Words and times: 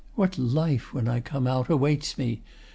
What 0.15 0.35
life, 0.39 0.95
when 0.95 1.07
I 1.07 1.19
come 1.19 1.45
out, 1.45 1.69
Awaits 1.69 2.17
me? 2.17 2.41